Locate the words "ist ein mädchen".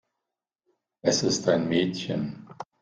1.21-2.49